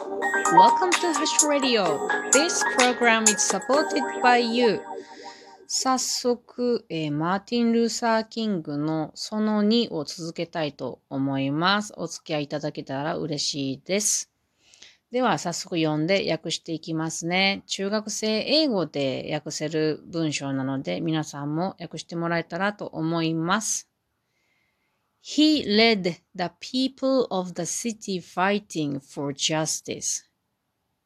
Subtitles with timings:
[0.00, 2.08] Welcome to Hush Radio.
[2.32, 4.80] This program is supported by you.
[5.66, 11.92] 早速、えーマーティン・ルーサー・キングのその2を続けたいと思います。
[11.98, 14.30] お付き合いいただけたら嬉しいです。
[15.10, 17.62] では、早速読んで訳していきますね。
[17.66, 23.89] 中学生英語で訳せる文章なので、皆さんも訳してもらえたらと思います。
[25.22, 30.24] He led the people of the city fighting for justice.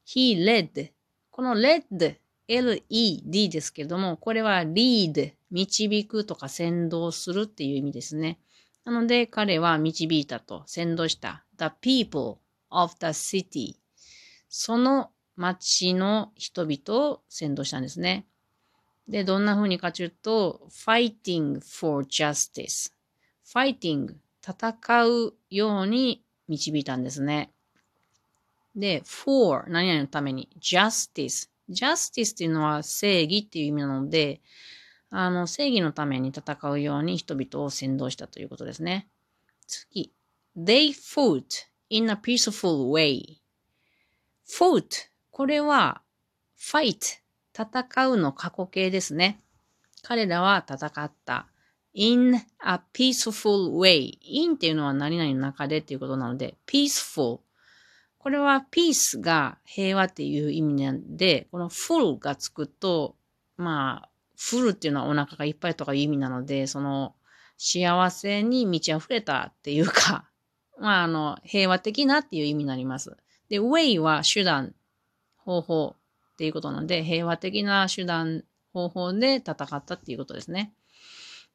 [0.06, 0.92] He led.
[1.30, 2.16] この led,
[2.46, 8.38] L-E-D ですけれども、これは lead, 導くとか先導するっていう意味ですね。
[8.84, 11.44] なので、彼は導いたと、先導した。
[11.58, 12.38] the people
[12.70, 13.76] of the city.
[14.48, 18.26] その町の人々を先導したんですね。
[19.08, 22.93] で、どんな風にかというと、fighting for justice.
[23.54, 27.50] Fighting 戦うように導いたんですね。
[28.76, 31.48] で、for 何々のために justice。
[31.70, 34.40] justice っていうのは正義っていう意味なので、
[35.10, 39.08] あの、正義のために戦うように人々を先導したということですね。
[39.66, 40.12] 次。
[40.56, 43.38] They fought in a peaceful way.
[44.46, 46.02] fought これは
[46.58, 47.20] fight
[47.56, 49.40] 戦うの過去形ですね。
[50.02, 51.46] 彼らは戦った。
[51.94, 54.18] In a peaceful way.
[54.20, 57.40] in っていうのは何々の中でっていうことなので、peaceful。
[58.18, 63.16] これは peace が平和っていう意味なんで、この full がつくと、
[63.56, 67.14] まあ、full っていうのはお腹がいっぱいとかいう意味なので、その
[67.58, 70.28] 幸せに満ち溢れたっていうか、
[70.80, 73.16] まあ、あの、平和的なっていう意味になります。
[73.48, 74.74] で、way は手段、
[75.36, 75.96] 方法
[76.32, 80.74] っていうことなので、平和的な手段、方法で戦ったっていうことですね。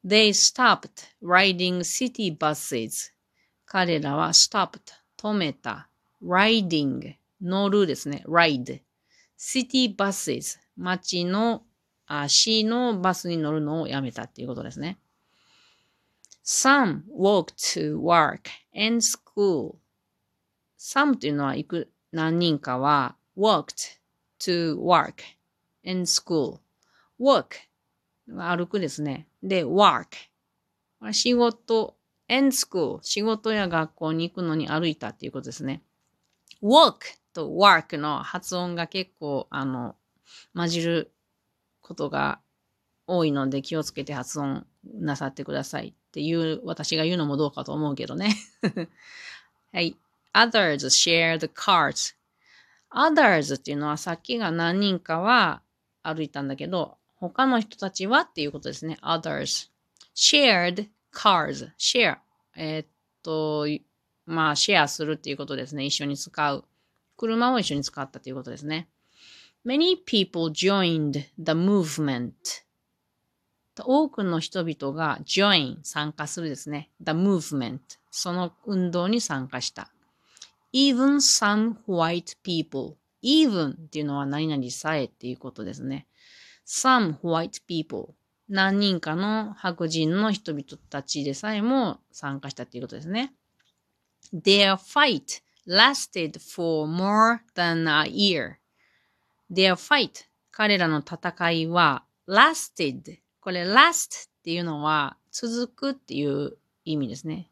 [0.04, 3.12] They stopped riding city buses.
[3.66, 4.80] 彼らは stopped
[5.16, 5.88] 止めた
[6.22, 8.80] riding 乗るですね ride
[9.36, 11.62] city buses 街の
[12.06, 14.98] 足のバスに乗るのをやめたっていうことですね。
[16.44, 19.76] Some walked to work and school.
[20.78, 24.00] Some というのは行く何人かは walked
[24.40, 25.22] to work
[25.86, 26.58] and school.
[27.20, 27.69] walk
[28.36, 29.26] 歩くですね。
[29.42, 30.06] で、work。
[31.12, 31.96] 仕事
[32.28, 32.98] and school。
[33.02, 35.82] 仕事や学校に行くのに歩いたっていうことですね。
[36.62, 36.98] walk
[37.32, 39.96] と work の発音が結構、あの、
[40.54, 41.12] 混じる
[41.80, 42.40] ことが
[43.06, 48.36] 多いので気をつけて発音なさってくださいっていう、私が言うのもどうかと思うけどね。
[49.72, 49.96] はい。
[50.32, 52.14] others share the carts.
[52.92, 55.62] others っていうのはさっきが何人かは
[56.02, 58.98] 歩いたんだけど、他の人たちはっていうことですね。
[59.02, 59.70] others.
[60.16, 61.70] shared cars.
[61.78, 62.16] share.
[62.56, 62.86] えーっ
[63.22, 63.66] と、
[64.26, 65.84] まあ、シェアするっていうことですね。
[65.84, 66.64] 一緒に使う。
[67.16, 68.88] 車を一緒に使ったということですね。
[69.64, 72.32] Many people joined the movement.
[73.78, 76.90] 多くの人々が join 参加するですね。
[77.00, 77.78] the movement
[78.10, 79.90] その運動に参加した。
[80.72, 86.06] even some white people even っていうのは何々さえっていうことですね。
[86.70, 88.14] Some white people
[88.48, 93.32] 何人かの白人の人々たちでさえも参加したっていうことですね。
[94.32, 98.54] Their fight lasted for more than a year.
[99.52, 107.50] Their fight 彼らの戦いは lasted これ last っていうのは続くっていう意味ですね。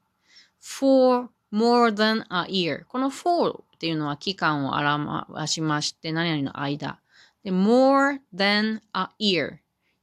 [0.60, 7.00] for more than a year この for っていうのは期間を表しまして何々の間。
[7.44, 9.58] で more than a year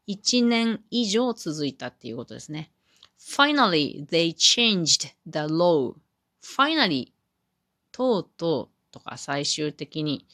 [0.08, 2.72] 一年以上続いたっていうことですね。
[3.20, 5.96] Finally, they changed the law.
[6.44, 7.12] Finally,
[7.92, 10.28] とうとうとか最終的に。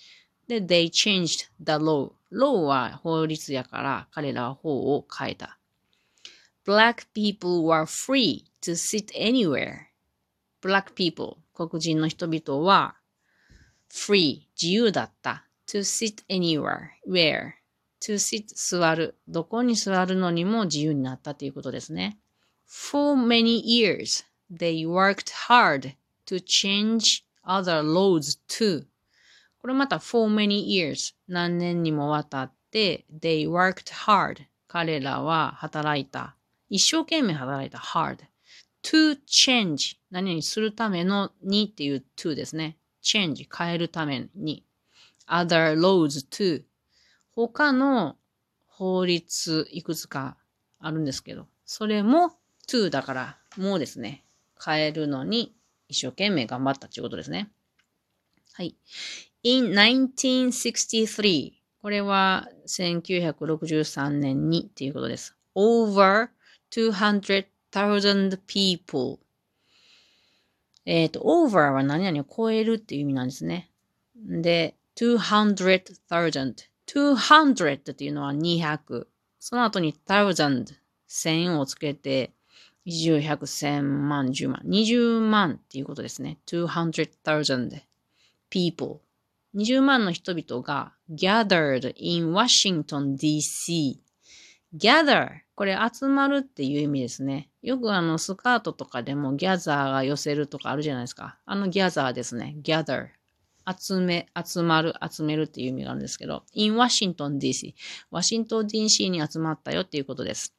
[0.48, 2.12] で、they changed the law.
[2.32, 5.58] law は法律やから彼らは法を変えた。
[6.66, 9.88] Black people were free to sit anywhere.
[10.62, 12.98] Black people, 黒人の人々は
[13.90, 15.48] free, 自由だった。
[15.72, 17.54] To sit anywhere, where,
[18.02, 19.18] to sit 座る。
[19.26, 22.18] どこに座るのにも自由になったということですね。
[22.68, 25.96] For many years, they worked hard
[26.26, 28.86] to change other laws too.
[29.60, 36.36] これまた for many years 何年にもわたって they worked hard 彼らは働いた。
[36.70, 38.18] 一生懸命働いた hard
[38.84, 42.78] to change 何々するためのにっていう to ですね。
[43.02, 44.66] change 変えるために
[45.32, 46.64] other laws too
[47.34, 48.18] 他の
[48.68, 50.38] 法律いくつか
[50.80, 52.32] あるんですけど、それも
[52.68, 54.26] to だからもうですね、
[54.64, 55.56] 変えるのに
[55.88, 57.50] 一生懸命頑張ったということですね。
[58.54, 58.76] はい。
[59.44, 65.36] in 1963これは1963年にっていうことです。
[65.56, 66.30] over
[66.72, 69.20] 200,000 people
[70.86, 73.72] えっ、と、over は何々を超えるっていう意味なんですね。
[74.16, 79.08] で、200,000 200っていうのは200。
[79.40, 80.74] その後に thousand
[81.10, 82.32] 1000をつけて、
[82.86, 84.62] 20、100、1000万、10万。
[84.66, 86.40] 20万っていうことですね。
[86.48, 87.82] 200,000
[88.50, 89.00] people。
[89.56, 93.98] 20万の人々が gathered in Washington DC。
[94.76, 97.50] gather これ集まるっていう意味ですね。
[97.62, 101.38] よくあのスカートとかでも gather が寄せるとかあるじゃないですか。
[101.46, 102.56] あの gather ですね。
[102.64, 103.10] gather
[103.78, 107.74] 集め、集まる、集めるっていう意味があるんですけど、in Washington DC。
[108.12, 110.54] ワシントン DC に集まったよっていうことです。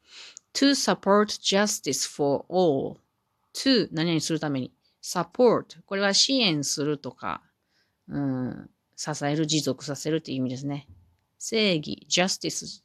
[0.54, 2.98] to support justice for all。
[3.54, 4.72] to 何々するために
[5.02, 7.42] ？support これは支援するとか、
[8.08, 10.86] うん、支える、持続させるっていう意味ですね。
[11.38, 12.82] 正義、justice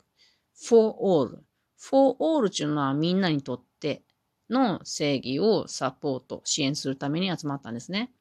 [0.67, 1.43] for all。
[1.77, 4.01] for all っていうのはみんなにとって
[4.49, 8.11] の正義をサポート、支援するために集まったんですね。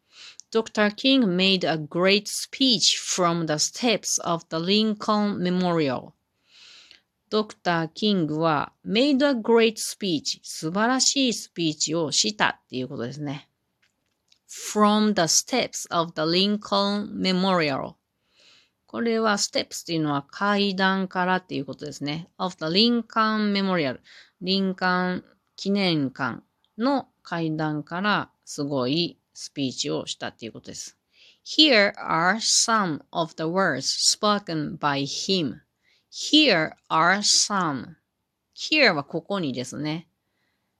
[0.51, 0.95] Dr.
[0.95, 6.13] King made a great speech from the steps of the Lincoln Memorial.
[7.29, 13.49] ドクター・キングは made a great speech 素晴らしいスピーチをしたっていうことですね。
[14.49, 17.95] from the steps of the Lincoln Memorial
[18.87, 22.29] これは steps っていうのは階段からっていうことですね。
[22.39, 23.99] of the Lincoln Memorial
[24.41, 25.25] リンカン
[25.57, 26.43] 記念館
[26.79, 30.97] の階段からすごいスピーチをしたっていうことです。
[31.44, 35.61] Here are some of the words spoken by him.
[36.11, 37.97] Here are some.
[38.56, 40.09] Here はここにですね。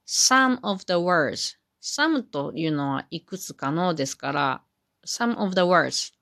[0.07, 1.55] some of the words.
[1.83, 4.63] some というのはいくつかのですから、
[5.05, 6.13] some of the words.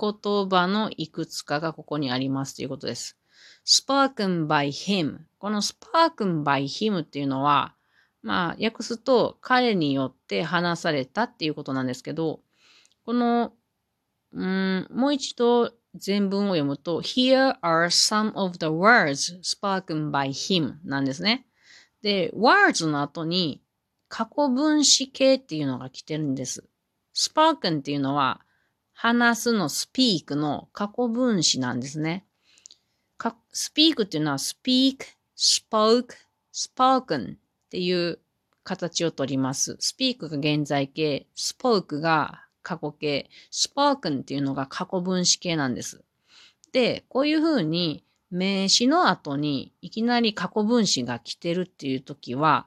[0.00, 3.18] 言葉のいくつかがここにありますということです。
[3.66, 5.18] spoken by him.
[5.38, 7.76] この spoken by him っていうのは、
[8.22, 12.40] まあ、訳すと彼によって話されたっていうことなんですけど、
[13.04, 13.52] この、
[14.32, 21.46] うん、もう一度全文を読むと、Here are some of the words spoken by him なんですね。
[22.02, 23.60] で、words の後に
[24.08, 26.64] 過去分詞形っていうのが来てるんです。
[27.14, 28.40] spoken っていうのは
[28.92, 32.24] 話すの speak の過去分詞なんですね。
[33.52, 34.98] speak っていうのは speak,
[35.36, 36.14] spoke,
[36.52, 37.36] spoken
[37.72, 38.18] っていう
[38.64, 39.78] 形をとります。
[39.80, 46.04] speak が現在形、spoke が過去形、spoken っていうのが過去分詞形なんです。
[46.72, 52.66] で、こういうふうに名詞の後にいきなり過去分詞が来てるっていう時は、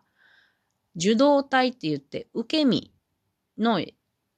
[0.95, 2.91] 受動体って言って受け身
[3.59, 3.79] の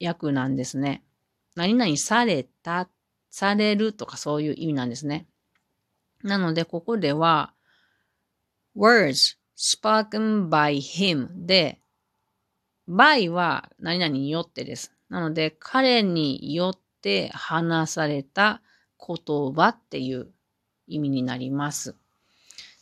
[0.04, 1.02] 訳なんですね。
[1.56, 2.90] 何々された、
[3.30, 5.26] されるとかそういう意味なんですね。
[6.22, 7.54] なので、ここでは
[8.76, 11.80] words spoken by him で、
[12.88, 14.92] by は何々によってです。
[15.08, 18.62] なので、彼によって話された
[18.98, 20.28] 言葉っていう
[20.86, 21.96] 意味になります。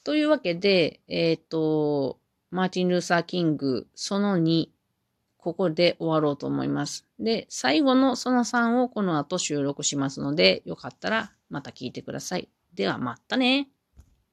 [0.05, 2.19] というわけで、えっ、ー、と、
[2.51, 4.69] マーティン・ルーサー・キングその2、
[5.39, 7.07] ここで終わろうと思います。
[7.19, 12.49] で、最後のその3をこの後収録しますので、よかったらまた聞いてください。
[12.75, 13.69] ではまたね。